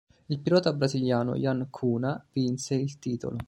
[0.29, 3.37] Il pilota brasiliano Yann Cunha vinse il titolo.